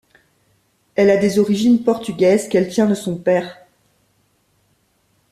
[0.95, 3.59] Elle a des origines portugaises qu'elle tient de son père.